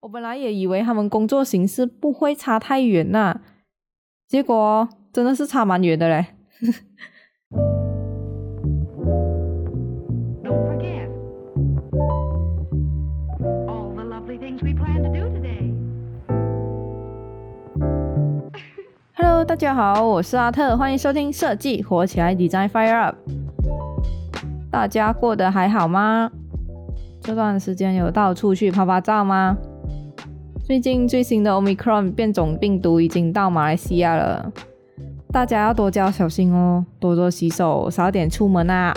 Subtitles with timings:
[0.00, 3.40] 我本来也以为他们工作形式不会差太远呐，
[4.28, 6.26] 结果真的是差蛮远的嘞。
[19.14, 23.16] Hello，大家好，我是阿特，欢迎收听设计火起来，Design Fire Up。
[24.70, 26.30] 大家过得还好吗？
[27.20, 29.58] 这段时间有到处去拍拍照吗？
[30.68, 34.52] 最近最新的 Omicron 变种病毒已经到马来西亚了，
[35.32, 38.92] 大家要多加小心哦，多多洗手，少点出门啊。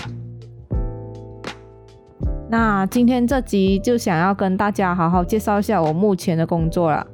[2.50, 7.08] 那今天这集就想要跟大家好好介绍一下我目前的工作了。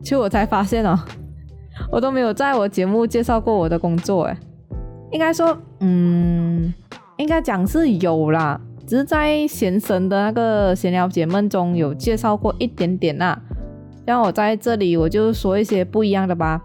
[0.00, 0.98] 其实我才发现哦，
[1.92, 4.36] 我都没有在我节目介绍过我的工作诶，
[5.10, 6.72] 应该说，嗯，
[7.18, 13.38] 应该讲是有啦，只是在闲神的那个闲聊节目中有介绍过一点点啦。
[14.10, 16.60] 让我在这里，我就说一些不一样的吧。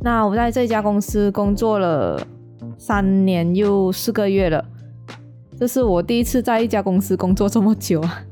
[0.00, 2.20] 那我在这家公司工作了
[2.76, 4.64] 三年又四个月了，
[5.56, 8.24] 这是我第一次在一家公司工作这么久啊。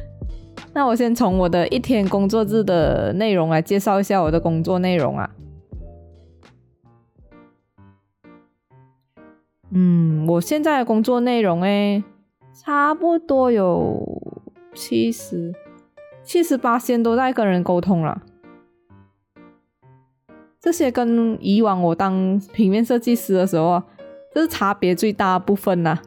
[0.72, 5.30] 那我先从我的一天工作日的内容来介绍一下我的工作内容啊。
[9.70, 12.02] 嗯，我现在的工作内容诶，
[12.54, 14.02] 差不多有
[14.74, 15.52] 七十。
[16.28, 18.20] 七十八仙都在跟人沟通了，
[20.60, 23.82] 这些跟以往我当平面设计师的时候，
[24.34, 25.98] 这是差别最大部分呐。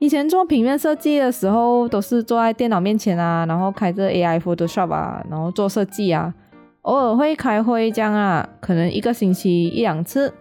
[0.00, 6.34] 以前做平面设计的时候，都是坐在电脑面前啊，然后开着 AI Photoshop 啊，然后做设计啊，
[6.82, 10.34] 偶尔会开会这样啊，可能一个星期一两次。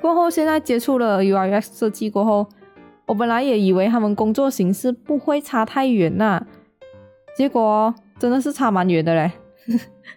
[0.00, 2.48] 过后现在接触了 UIUX 设计过后，
[3.04, 6.46] 我本来也以为他们工作形式不会差太远呐。
[7.36, 9.32] 结果真的是差蛮远的嘞，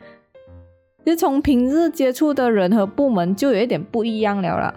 [1.05, 4.73] 就从平日接触的人和部门就有一点不一样了啦。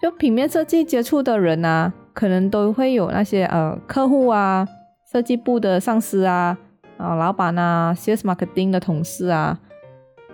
[0.00, 4.68] 就平面设计接触的人啊，可能都会有那些呃客户啊、
[5.10, 6.56] 设计部的上司啊、
[6.98, 9.58] 啊老板啊、CS marketing 的同事啊，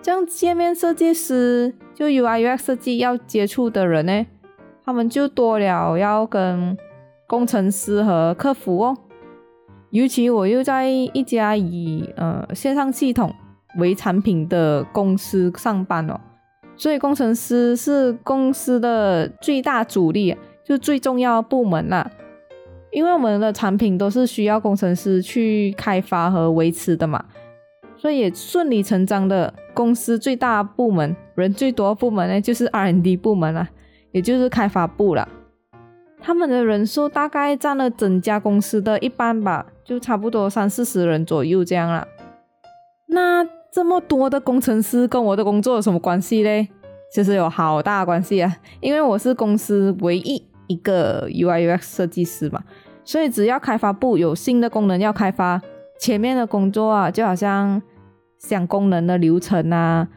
[0.03, 4.26] 这样界面设计师就 UI UX 设计要接触的人呢，
[4.84, 6.76] 他们就多了要跟
[7.28, 8.98] 工程师和客服哦。
[9.92, 13.32] 尤其我又在一家以呃线上系统
[13.78, 16.19] 为产品的公司上班哦，
[16.76, 22.10] 所以工程师是公司的最大主力，就最重要部门啦。
[22.91, 27.22] 因为我们的产品都是需要工程师去开发和维持的嘛，
[27.97, 33.69] 所以也顺理成章的，公司最大部门、人最多部门呢，就是 R&D 部门啦，
[34.12, 35.28] 也就是开发部了。
[36.22, 39.66] 他们的人数大概占了整家公司的一半吧。
[39.84, 42.06] 就差不多三四十人左右这样了。
[43.09, 46.69] 那这么多的工程师跟我的工作有什么关系嘞？
[47.12, 52.62] 其实有好大关系啊，因为我是公司唯一一个 UI UX 设计师嘛，
[53.04, 55.60] 所以只要开发部有新的功能要开发，
[55.99, 57.83] 前面的工作啊，就好像
[58.39, 60.09] 想功能的流程啊、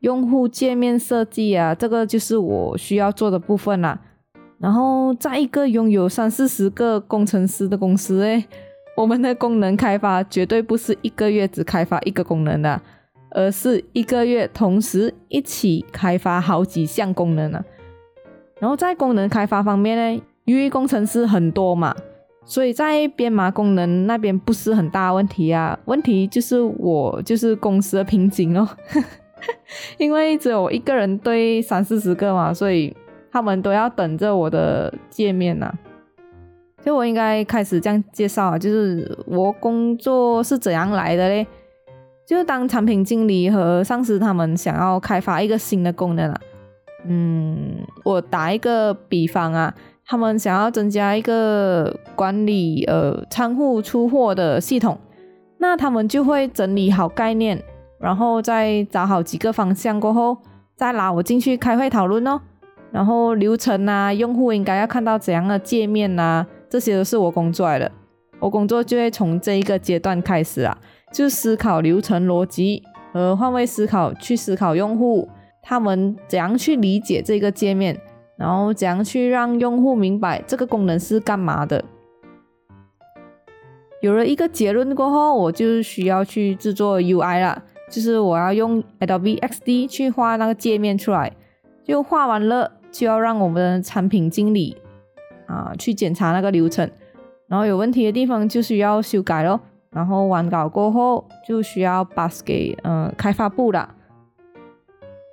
[0.00, 3.98] 用户界面设计啊，这个就是我需要做的部分啦。
[4.58, 8.44] 然后在一个拥有三四十个工程师的公司诶。
[8.96, 12.82] 我们的功能开发绝对不是一个月只开发一个功能的，
[13.30, 17.64] 而是一个月同时一起开发好几项功能呢。
[18.58, 21.94] 然后在功能开发方面呢，由于工程师很多嘛，
[22.44, 25.78] 所以在编码功能那边不是很大问题啊。
[25.84, 28.68] 问题就是我就是公司的瓶颈哦，
[29.96, 32.92] 因为只有一个人对三四十个嘛，所以
[33.30, 35.72] 他们都要等着我的界面呐。
[36.82, 41.46] 就我应该开始这样介绍啊，就是我工作是怎样来的嘞？
[42.26, 46.40] 就是当产品经理和上司他们想要开发一个新的功能啊，
[47.06, 49.74] 嗯，我打一个比方啊，
[50.06, 54.98] 他们想要增加一个管理呃仓库出货的系统，
[55.56, 57.62] 那他们就会整理好概念，
[57.98, 60.36] 然后再找好几个方向过后，
[60.76, 62.40] 再拉我进去开会讨论哦，
[62.90, 66.46] 然后流程啊，用户应该要看到怎样的界面啊。
[66.70, 67.90] 这些都是我工作来的，
[68.40, 70.76] 我工作就会从这一个阶段开始啊，
[71.12, 72.82] 就思考流程逻辑
[73.12, 75.28] 和换位思考，去思考用户
[75.62, 77.98] 他们怎样去理解这个界面，
[78.36, 81.82] 然后怎样去让用户明白这个功能是干嘛的。
[84.00, 91.32] 有了一个结论过后，我就需要去制作 UI 了，就是我要用 Adobe XD 去画那个界面出来，
[91.82, 94.76] 就画完了就要让我们的产品经理。
[95.46, 96.90] 啊，去检查那个流程，
[97.46, 99.58] 然后有问题的地方就需要修改咯。
[99.90, 103.94] 然后完稿过后就需要 pass 给嗯开发部了。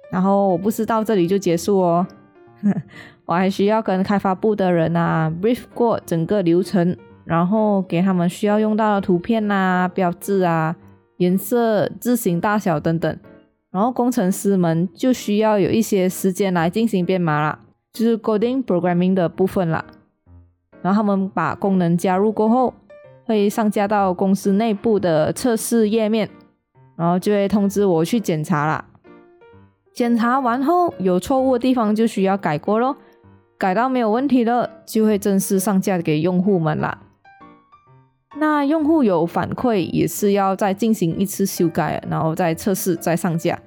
[0.10, 2.08] 然后我不是到这里就结束哦，
[3.28, 10.74] 我还需要跟开发部的人啊 brief 过整个流程，然后给他们需要用到的图片啊、标志啊、
[11.18, 13.20] 颜色、字形大小等等。
[13.76, 17.60] 然后工程师们就需要有一些时间来进行编码啦，
[17.92, 19.84] 就是 coding programming 的部分啦。
[20.82, 22.74] 然后他们把功能加入过后，
[23.26, 26.30] 会上架到公司内部的测试页面，
[26.96, 28.86] 然后就会通知我去检查啦。
[29.94, 32.96] 检查完后有错误的地方就需要改过咯，
[33.58, 36.98] 改到没有问题了，就会正式上架给用户们啦。
[38.38, 43.58] 那用户有反馈也是要再进行一次修改，然后再测试再上架。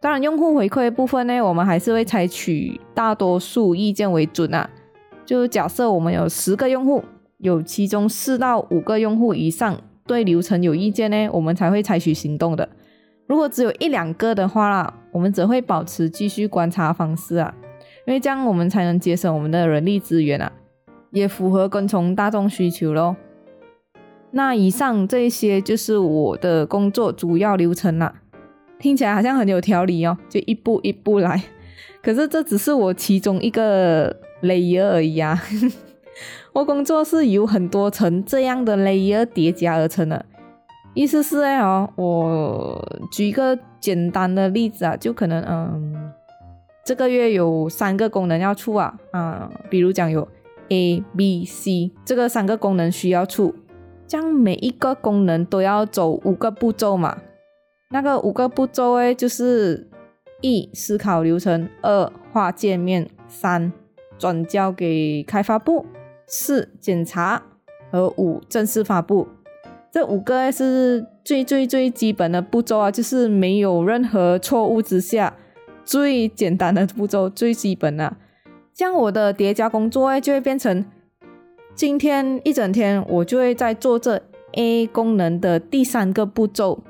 [0.00, 4.68] 当然，用户回馈部分呢，我们还是会采取大多数意见为准啊。
[5.24, 7.04] 就假设我们有十个用户，
[7.38, 12.68] 有其中四到五个用户以上对流程有意见呢，我们才会采取行动的。
[13.28, 17.54] 如果只有一两个的话啦，我们只会保持继续观察方式啊，
[18.04, 20.50] 因为这样我们才能节省我们的人力资源啊，
[21.12, 23.14] 也符合跟从大众需求咯。
[24.32, 28.14] 那以上这些就是我的工作主要流程啦，
[28.78, 31.42] 听起来好像很有条理哦，就一步一步来。
[32.02, 35.40] 可是这只是我其中一个 layer 而已啊，
[36.52, 40.24] 我工作是由很多层这样的 layer 叠加而成的。
[40.94, 46.12] 意思是哎哦，我举一个简单的例子啊，就可能嗯，
[46.84, 50.26] 这个月有三个功能要出啊，啊，比如讲有
[50.70, 53.54] A、B、C 这个三个功能需要出，
[54.12, 57.16] 将每一个功能都要走五个步骤嘛。
[57.88, 59.88] 那个五个步骤哎，就是
[60.42, 63.72] 一思考流程，二画界面，三
[64.18, 65.86] 转交给开发部，
[66.26, 67.42] 四检查
[67.90, 69.28] 和五正式发布。
[69.90, 75.34] 这五个是最最最基本的步骤啊，就是没有任何错误之下
[75.86, 78.14] 最简单的步骤，最基本的。
[78.74, 80.84] 这样我的叠加工作就会变成
[81.74, 84.22] 今天一整天，我就会在做这
[84.52, 86.82] A 功能的第三个步骤，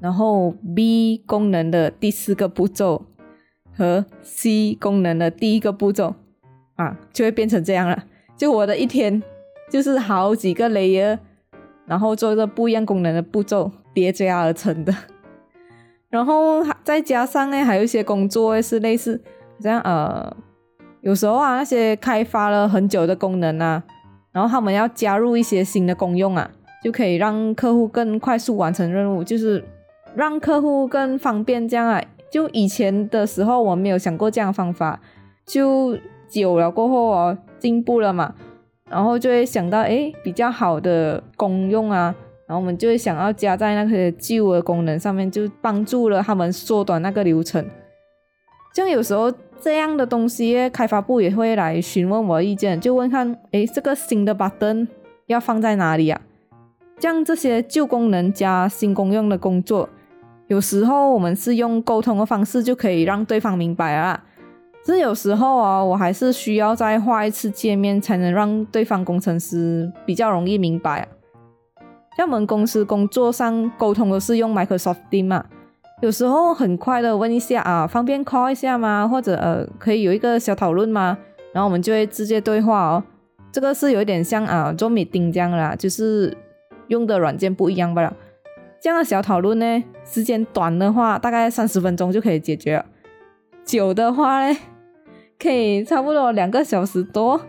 [0.00, 3.04] 然后 B 功能的第四个步骤
[3.76, 6.14] 和 C 功能的第一个步骤
[6.76, 8.04] 啊，就会变成这样了。
[8.36, 9.22] 就我的一天
[9.70, 11.18] 就是好几个 layer。
[11.84, 14.94] 然后做个不一样功能的步骤叠加而成的，
[16.08, 19.20] 然后再加上呢，还有一些工作是类似
[19.60, 20.34] 这样呃，
[21.00, 23.82] 有时候啊那些开发了很久的功能啊，
[24.32, 26.50] 然后他们要加入一些新的功用啊，
[26.82, 29.62] 就可以让客户更快速完成任务，就是
[30.14, 32.02] 让客户更方便这样啊。
[32.30, 34.98] 就以前的时候我没有想过这样的方法，
[35.44, 35.96] 就
[36.28, 38.34] 久了过后哦，进步了嘛。
[38.88, 42.14] 然后就会想到，哎，比较好的功用啊，
[42.46, 47.64] 然后我们就会想要加在那些旧的功能上面，就帮助了他们缩短那个流程。
[48.72, 54.88] 像有时候这样的东西，开发部也会来询问我意见，就问看，哎，这个新的 button
[55.26, 56.20] 要放在哪里啊？
[56.98, 59.88] 像这些旧功能加新功用的工作，
[60.46, 64.24] 有时候我们是用沟通的方式就可以让对方明白啊。
[64.84, 71.08] 是有时候啊，我还是需要再画一次界面，才能让对方工程师比较容易明白啊。
[72.16, 75.44] 像我们公司工作上沟通都是用 Microsoft 的嘛，
[76.02, 79.06] 有时候很快的问一下啊，方便 call 一下吗？
[79.06, 81.16] 或者呃，可以有一个小讨论吗？
[81.52, 83.04] 然后我们就会直接对话哦。
[83.52, 86.36] 这个是有点像啊做 meeting 这样啦，就是
[86.88, 88.16] 用的软件不一样罢了。
[88.80, 92.84] 这样的小讨论呢，时间短的话，大概三十分钟就可以解决了；
[93.64, 94.58] 久的话呢。
[95.38, 97.40] 可以差不多两个小时多，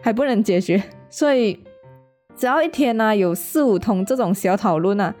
[0.00, 1.58] 还不能解决，所以
[2.36, 5.12] 只要一天呢有四五通这种小讨论啊，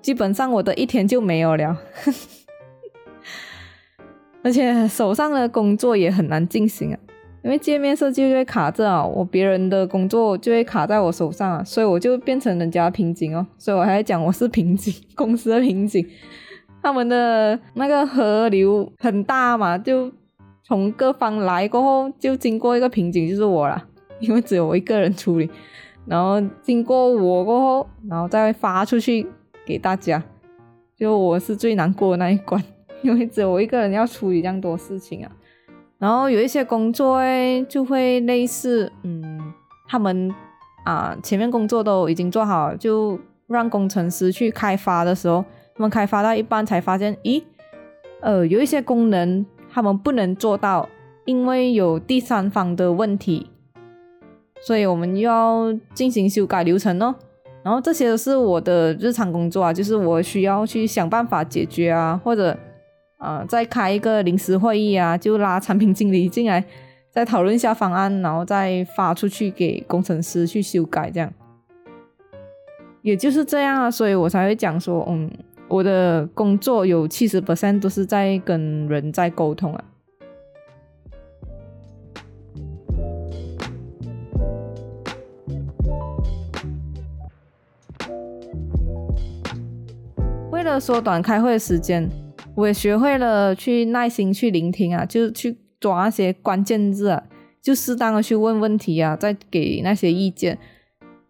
[0.00, 1.76] 基本上我的一天就没有了。
[4.42, 6.98] 而且手上的工作也很难进行啊，
[7.42, 16.06] 因为界面设计就会卡着啊，我别人的工作就会卡在我手上啊，所以我就变成人家瓶颈哦，所以我还讲我是瓶颈， 公司的瓶颈，
[16.82, 20.10] 他们的那个河流很大嘛，就。
[20.64, 23.82] 从各方来过后，就经过一个瓶颈，就是我了，
[24.20, 25.48] 因为只有我一个人处理。
[26.04, 29.26] 然后经过我过后，然后再发出去
[29.68, 30.22] 给大家，
[30.96, 32.62] 就我是最难过的那一关，
[33.04, 35.30] 因为只有我一个人要处理这样多事情啊。
[35.98, 39.52] 然后有一些工作诶，就会类似，嗯，
[39.86, 40.34] 他们
[40.84, 45.44] 啊前面工作都已经做好，就让工程师去开发的时候，
[45.74, 47.42] 他们开发到一半才发现，咦，
[48.20, 49.44] 呃，有一些功能。
[49.70, 50.88] 他们不能做到，
[51.26, 53.50] 因为有第三方的问题，
[54.62, 57.14] 所以我们要进行修改流程哦。
[57.62, 62.56] 然后这些是我的日常工作啊，就是我需要去想办法解决啊，或者
[63.18, 66.64] 啊再开一个临时会议啊，就拉产品经理进来，
[67.10, 71.32] 再讨论一下方案，然后再发出去给工程师去修改，这样。
[73.02, 75.30] 也就是这样啊，所以我才会讲说，嗯，
[75.68, 79.84] 我的工作有七十 percent 都是在跟人在沟通啊。
[90.58, 92.10] 为了缩短开会的时间，
[92.56, 97.22] 我也学会了去耐心去聆听啊，就去抓那些关键字啊，
[97.62, 100.58] 就适当的去问问题啊，再给那些意见。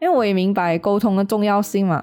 [0.00, 2.02] 因为我也明白沟通的重要性嘛，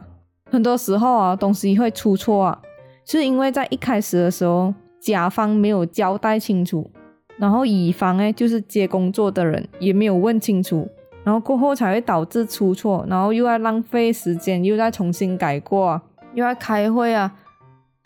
[0.51, 2.62] 很多时候啊，东西会出错啊，
[3.08, 6.91] 是因为在一开始的时候，甲方没有交代清楚，
[7.39, 10.88] 然后乙方哎，就是接工作的人也没有问清楚，
[11.24, 16.00] 然后过后才会导致出错，然后又要浪费时间，又再重新改过，
[16.36, 17.34] 又要开会啊，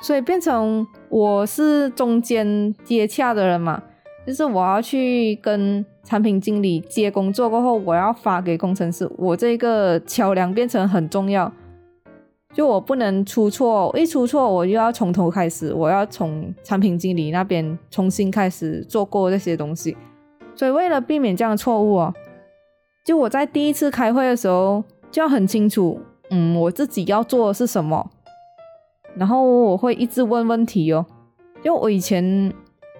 [0.01, 3.83] 所以变成我是中间接洽的人嘛，
[4.25, 5.85] 就是我要去跟。
[6.05, 11.53] 产品经理接工作过后，我要发给工程师，我这个桥梁变成很重要。
[12.51, 19.95] 就我不能出错，一出错我就要从头开始，我要从产品经理那边重新开始做过这些东西。
[20.55, 22.13] 所以为了避免这样的错误哦，
[23.05, 28.09] 就我在第一次开会的时候就要很清楚，嗯，我自己要做的是什么，
[29.15, 31.05] 然后我会一直问问题哦。
[31.63, 32.53] 就我以前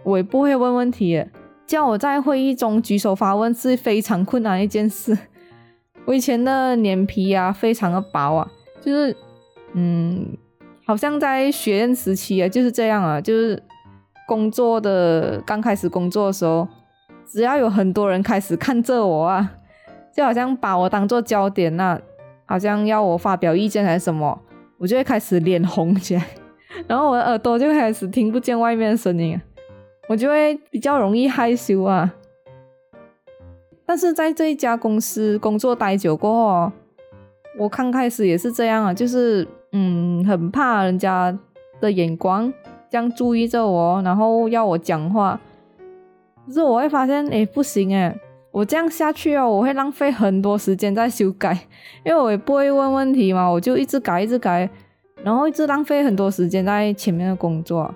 [0.03, 1.25] 我也不会问问题。
[1.65, 5.15] 叫我在会议中举手发问是非常困难一件事。
[6.05, 8.51] 我以前的脸皮啊，非常的薄啊，
[8.81, 9.15] 就是
[9.73, 10.35] 嗯，
[10.83, 13.61] 好像在学院时期啊，就是这样啊，就是
[14.27, 16.67] 工作的刚开始工作的时候，
[17.27, 19.51] 只要有很多人开始看着我啊，
[20.11, 22.01] 就好像把我当做焦点那，
[22.47, 24.41] 好像要我发表意见还是什么，
[24.79, 26.25] 我就会开始脸红起来，
[26.87, 29.39] 然后我的耳朵就开始听不见外面的声音。
[30.07, 32.11] 我就会比较容易害羞啊，
[33.85, 36.71] 但是在这一家公司工作待久过后，
[37.59, 41.37] 我刚开始也是这样啊，就是嗯，很怕人家
[41.79, 42.51] 的眼光
[42.89, 45.39] 这样注意着我，然后要我讲话。
[46.47, 48.19] 可是我会发现，哎，不行哎，
[48.51, 51.53] 我这样下去哦，我会浪费很多时间在修改，
[52.03, 54.69] 因为我也不会问问题嘛，我就一直改，一直改，
[55.23, 57.93] 然后一直浪费很多时间在前面的工作。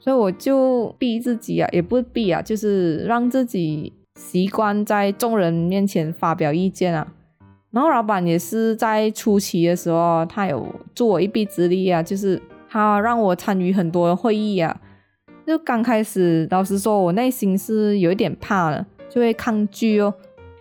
[0.00, 7.06] 所以我就逼自己啊，也不逼啊，就是让自己习惯在众人面前发表意见啊。
[7.70, 14.80] 然后老板也是在初期的时候，他有助我一臂之力啊，就是他让我参与很多会议啊。
[15.46, 20.12] 就刚开始，老实说，我内心是有一点怕的，就会抗拒哦，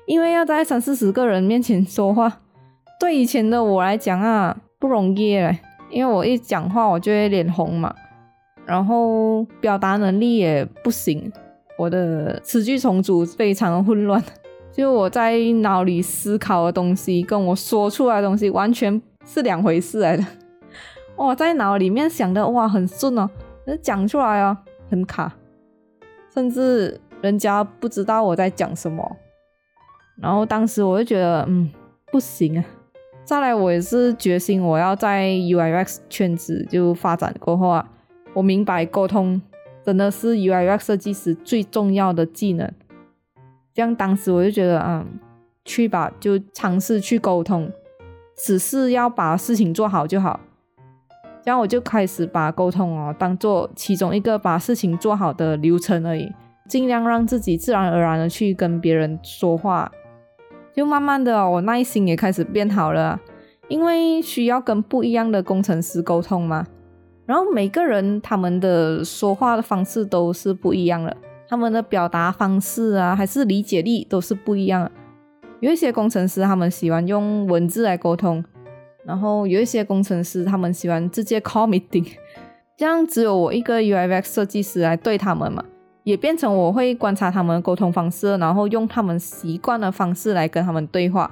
[0.06, 2.42] 因为要在三四十个人面前说话，
[3.00, 7.94] 对以前的我来讲啊，不容易嘞，因为我一讲话我就会脸红嘛。
[8.66, 11.32] 然后表达能力也不行，
[11.78, 14.22] 我的词句重组非常混乱，
[14.74, 20.26] 就我在脑里思考的东西跟我说出来的东西完全是两回事来的。
[21.16, 23.30] 我在脑里面想的哇很顺哦，
[23.82, 24.58] 讲出来哦
[24.90, 25.32] 很卡，
[26.34, 29.18] 甚至人家不知道我在讲什么。
[30.22, 31.70] 然后当时我就觉得嗯
[32.12, 32.66] 不行啊，
[33.24, 37.88] 再来我也是决心我要在 UIX 圈子就发展过后啊。
[38.34, 39.42] 我明白沟通
[39.84, 42.72] 真的是 UI/UX 设计师最重要的技能。
[43.74, 45.06] 这样当时我就觉得，嗯，
[45.66, 47.72] 去吧，就尝试去沟通，
[48.36, 50.40] 只是要把事情做好就好。
[51.42, 56.32] 这样我就开始把沟通哦当做其中一个把事情做好的流程而已，
[56.68, 59.92] 尽量让自己自然而然的去跟别人说话。
[60.74, 63.20] 就慢慢的，我耐心也开始变好了，
[63.68, 66.66] 因为需要跟不一样的工程师沟通嘛。
[67.26, 71.18] 然后每个人他们的说话的方式都是不一样的，
[71.50, 74.90] 他们的表达方式啊，还是理解力都是不一样。
[75.60, 78.46] 有一些工程师他们喜欢用文字来沟通，
[79.04, 82.08] 然后有一些工程师他们喜欢直接 call meeting，
[82.78, 85.66] 这样只有我一个 UIX 设计师来对他们嘛，
[86.08, 91.30] 也变成我会观察他们沟通方式，然后用他们习惯的方式来跟他们对话。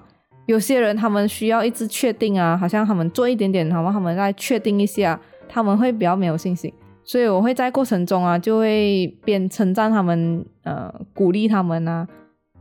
[0.48, 5.18] 有些人他们需要一直确定啊，好像他们做一点点，然后他们再确定一下。
[5.48, 6.74] 他们会比较没有信心，
[7.06, 12.06] 所以我会在过程中啊，就会边称赞他们，呃，鼓励他们啊，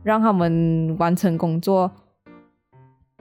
[0.03, 1.91] 让他们完成工作。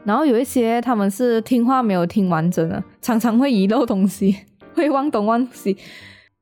[0.04, 4.36] 然后有一些他们是听话没有听完整的，常常会遗漏东西，
[4.74, 5.76] 会 忘东忘西，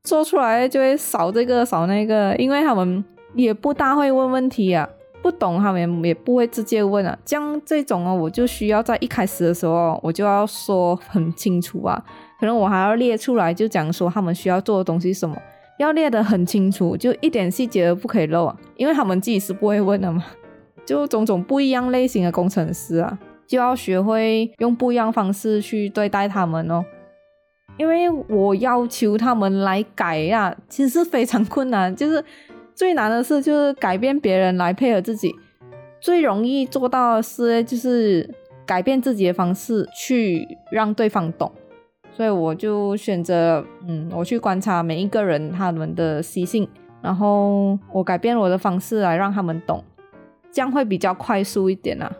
[0.05, 3.05] 做出来就会少这个少那个，因为他们
[3.35, 4.89] 也不大会问问题啊。
[5.23, 7.17] 不懂他们也不会直接问啊。
[7.25, 12.05] 像这种哦，我就需要在一开始的时候我就要说很清楚啊，
[12.41, 15.37] 可能我还要列出来，就讲说他们需要做的东西什么，
[15.79, 20.25] 要列得很清楚，就一点细节都不可以漏啊，因为他们自己是不会问的嘛。
[20.85, 23.17] 就种种不一样类型的工程师啊，
[23.47, 26.85] 就要学会用不一样方式去对待他们哦。
[27.83, 31.95] 因为我要求他们来改呀，其实非常困难。
[31.97, 32.25] 就是
[32.77, 35.35] 最难的事就是改变别人来配合自己，
[36.01, 38.33] 最容易做到的事就是
[38.65, 41.51] 改变自己的方式去让对方懂。
[42.13, 46.69] 所以我就选择，嗯，我去观察每一个人他们的习性，
[47.03, 49.83] 然后我改变我的方式来让他们懂，
[50.53, 52.13] 这样会比较快速一点啊。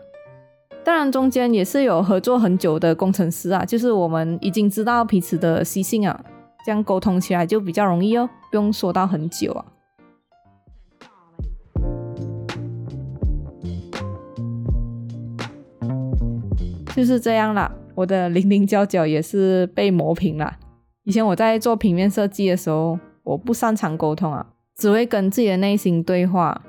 [0.85, 6.23] 当然，中间也是有合作很久的工程师啊，就是我们已经知道彼此的习性啊，
[6.65, 9.65] 这样沟通起来就比较容易哦，不用说到很久啊。
[16.93, 20.53] 就是这样啦，我的零零角角也是被磨平了。
[21.05, 24.45] 以前我在做平面设计的时候，我不擅长沟通啊，
[24.77, 26.61] 只会跟自己的内心对话，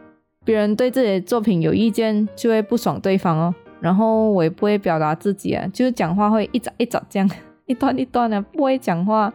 [0.45, 3.55] 别人对自己的作品有意见，就会不爽对方哦。
[3.85, 7.31] 然后我也不会表达自己啊，就是讲话会一早一早这样，
[7.67, 9.31] 一段一段的不会讲话。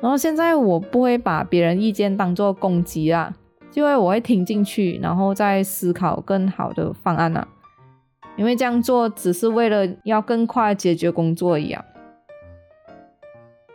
[0.00, 3.34] 然后现在我不会把别人意见当做攻击啊，
[3.74, 7.46] 因为我会听进去，然后再思考更好的方案啊。
[8.36, 11.84] 因为这样做只是为了要更快解决工作一样。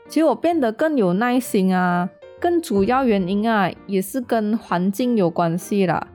[0.08, 6.08] 其实我变得更有耐心啊，更主要原因啊，也是跟环境有关系啦。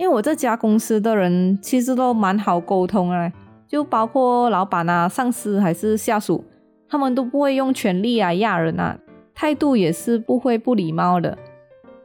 [0.00, 3.30] 因为我这家公司的人其实都蛮好沟通啊，
[3.68, 6.42] 就包括老板啊、上司还是下属，
[6.88, 8.98] 他们都不会用权力啊压人啊，
[9.34, 11.36] 态度也是不会不礼貌的，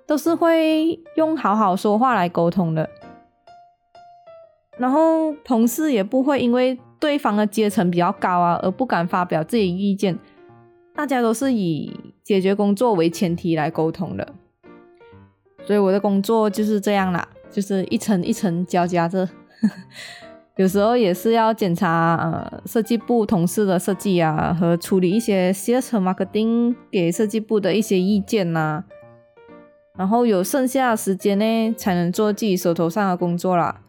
[0.05, 2.89] 都是会用好好说话来沟通的。
[4.77, 10.19] 然后同事也不会因为对方的阶层比较高啊而不敢发表自己意见，
[10.93, 14.33] 大家都是以解决工作为前提来沟通的，
[15.63, 17.25] 所以我的工作就是这样啦。
[17.55, 19.25] 就是一层一层交加着，
[20.57, 28.83] 有时候也是要检查呃设计部同事的设计啊，和处理一些 CS 和 marketing 给设计部的一些意见呐。
[29.97, 33.79] 然后有剩下的时间呢，才能做自己手头上的工作啦。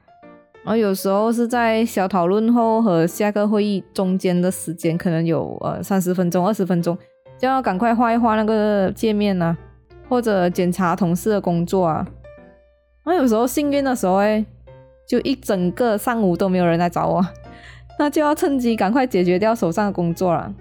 [0.63, 6.97] 然后有时候是在小讨论后和下个会议中间的时间，可能有呃三十分钟、二十分钟，
[7.37, 9.57] 就要赶快画一画那个界面呐，
[10.09, 12.07] 或者检查同事的工作啊。
[13.07, 14.45] 那有时候幸运的时候，哎，
[15.07, 17.25] 就一整个上午都没有人来找我，
[17.99, 20.53] 那就要趁机赶快解决掉手上的工作了。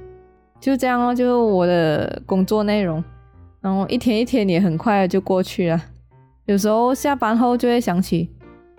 [0.60, 3.04] 就这样哦，就我的工作内容，
[3.62, 5.82] 然后一天一天也很快就过去了。
[6.46, 8.30] 有时候下班后就会想起，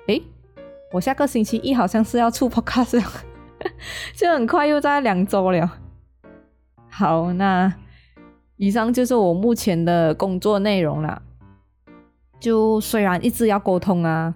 [0.07, 0.21] 哎，
[0.93, 3.05] 我下个星期一好像是要出 podcast，
[4.17, 5.71] 就很快又在两周了。
[6.89, 7.75] 好，那
[8.57, 11.23] 以上就是我目前的工作内容了。
[12.39, 14.35] 就虽然一直要沟通啊，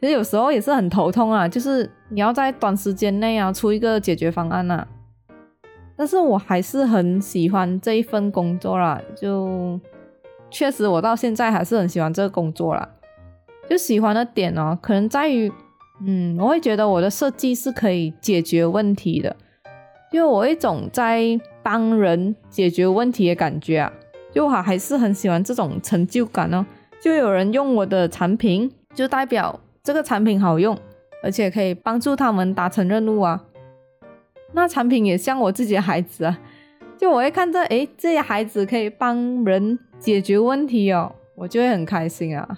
[0.00, 1.48] 其实有时候也是很头痛啊。
[1.48, 4.86] 就是你要在短时间内啊出一个解决方案呐。
[5.96, 9.78] 但是我还是很喜欢这一份工作啦，就
[10.50, 12.88] 确实我到现在还是很喜欢这个工作啦。
[13.70, 15.50] 就喜欢的点哦，可能在于，
[16.04, 19.36] 嗯，我会觉得我的设计是可以解决问题的，
[20.10, 23.92] 因为我一种在帮人解决问题的感觉啊，
[24.32, 26.66] 就我还是很喜欢这种成就感哦。
[27.04, 30.74] 就有人用我的产品，就代表这个产品好用，
[31.22, 33.44] 而且可以帮助他们达成任务啊。
[34.54, 36.38] 那产品也像我自己的孩子啊，
[36.96, 42.48] 就我会看着，诶，这些孩子可以帮人解决问题哦，我就会很开心啊。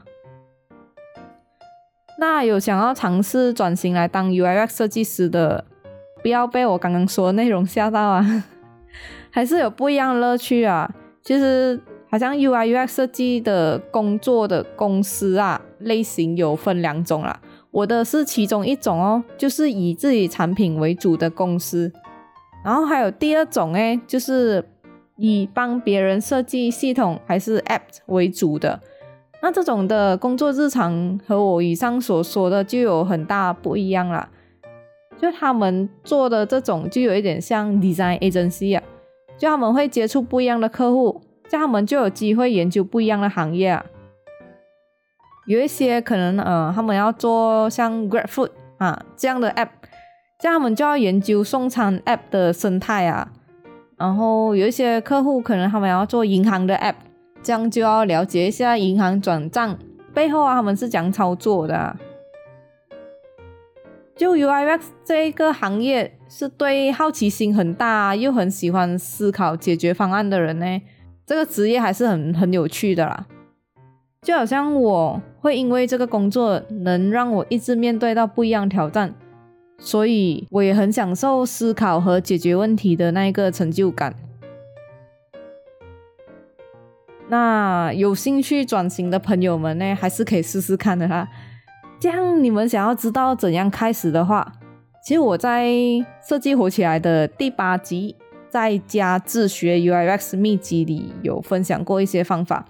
[2.21, 5.65] 那有想要尝试转型来当 UIX 设计师的，
[6.23, 8.45] 不要被我刚刚说的内容吓到啊，
[9.33, 10.89] 还是有不一样的乐趣啊。
[11.25, 11.81] 其实。
[12.09, 17.41] 好像 UI UX 设计的工作的公司啊，类型有分两种啦。
[17.71, 21.93] 我的是其中一种哦，就是以自己产品为主的公司。
[22.65, 24.65] 然后还有第二种哎，就是
[25.17, 28.81] 以帮别人设计系统还是 App 为主的。
[29.43, 34.29] 那这种的工作日常和我以上所说的就有很大不一样啦。
[35.19, 38.83] 就他们做的这种就有一点像 Design Agency 啊，
[39.39, 41.21] 就他们会接触不一样的客户。
[41.49, 43.85] 这样他们就有机会研究不一样的行业啊，
[45.47, 49.69] 有一些可能呃，他们要做像 Grab Food 啊这样的 App，
[50.41, 53.33] 这样他们就要研究送餐 App 的生态啊。
[53.97, 56.97] 然后有一些客户可能他们要做银行的 App，
[57.43, 59.79] 这样就要了解一下银行转账
[60.13, 61.97] 背后啊他们是怎样操作的。
[64.15, 70.83] 就 UIX 这一个行业是对好奇心很大又很喜欢思考解决方案的人呢，
[71.27, 73.27] 这个职业还是很很有趣的啦。
[74.23, 79.15] 就好像我会因为这个工作能让我一直面对到不一样挑战，
[79.79, 84.15] 所以我也很享受思考和解决问题的那一个成就感。
[87.29, 91.29] 那有兴趣转型的朋友们呢，还是可以试试看的哈。
[91.99, 94.53] 这样，你们想要知道怎样开始的话，
[95.05, 95.69] 其实我在
[96.29, 98.15] 设计火起来的第八集，
[98.49, 102.65] 在家自学 UIX 秘籍里有分享过一些方法，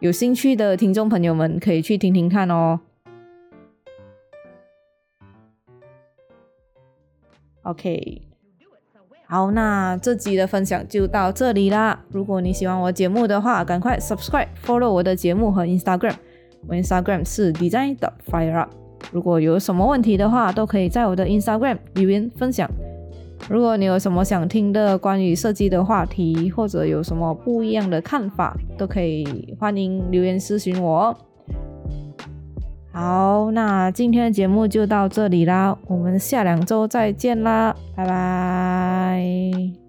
[0.00, 2.80] 有兴趣的听众朋友们可以去听听看哦。
[7.62, 8.22] OK，
[9.26, 12.04] 好，那这集的分享就到这里啦。
[12.10, 16.16] 如果你喜欢我节目的话，赶快 subscribe follow 我的节目和 Instagram。
[16.66, 18.70] 我 Instagram 是 design 的 fire up。
[19.12, 22.68] 如果有什么问题的话，都可以在我的 Instagram 留言分享。
[23.48, 31.14] 如果你有什么想听的关于设计的话题，或者有什么不一样的看法，都可以欢迎留言私询我。
[32.92, 39.81] 好，那今天的节目就到这里啦，我们下两周再见啦，拜拜。